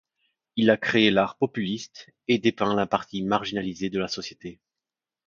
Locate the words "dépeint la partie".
2.39-3.21